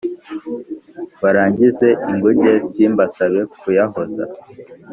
[1.21, 4.23] Barangize ingunge Simbasabe kuyahoza